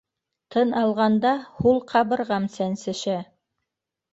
[0.53, 3.21] Тын алғанда, һул-ҡабырғам сәнсешә.